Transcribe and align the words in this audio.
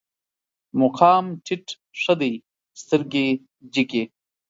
مقام 0.81 1.25
ټيټ 1.45 1.65
ښه 2.01 2.13
دی، 2.21 2.33
سترګې 2.81 3.27
جګې 3.73 4.03